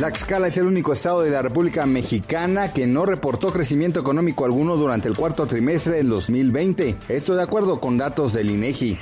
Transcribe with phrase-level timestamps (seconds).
[0.00, 4.78] Tlaxcala es el único estado de la República Mexicana que no reportó crecimiento económico alguno
[4.78, 6.96] durante el cuarto trimestre del 2020.
[7.10, 8.98] Esto de acuerdo con datos del INEGI.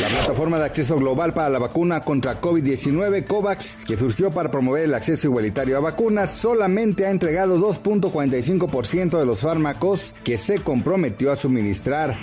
[0.00, 4.82] La plataforma de acceso global para la vacuna contra COVID-19, COVAX, que surgió para promover
[4.82, 11.30] el acceso igualitario a vacunas, solamente ha entregado 2.45% de los fármacos que se comprometió
[11.30, 12.16] a suministrar.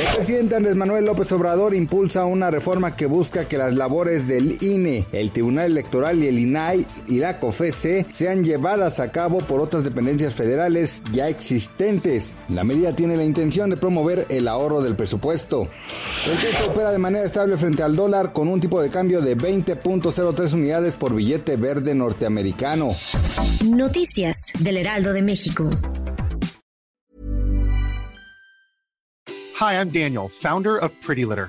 [0.00, 4.62] El presidente Andrés Manuel López Obrador impulsa una reforma que busca que las labores del
[4.62, 9.62] INE, el Tribunal Electoral y el INAI y la COFESE sean llevadas a cabo por
[9.62, 12.34] otras dependencias federales ya existentes.
[12.50, 15.66] La medida tiene la intención de promover el ahorro del presupuesto.
[16.26, 19.34] El peso opera de manera estable frente al dólar con un tipo de cambio de
[19.34, 22.88] 20.03 unidades por billete verde norteamericano.
[23.64, 25.70] Noticias del Heraldo de México.
[29.58, 31.48] Hi, I'm Daniel, founder of Pretty Litter.